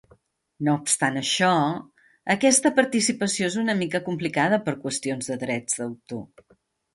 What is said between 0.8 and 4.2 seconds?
obstant això, aquesta participació és una mica